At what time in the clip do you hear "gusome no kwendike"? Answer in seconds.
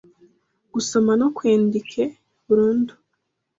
0.73-2.03